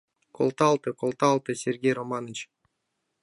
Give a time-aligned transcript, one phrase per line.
[0.35, 2.39] —Колталте, колталте, Сергей Романыч!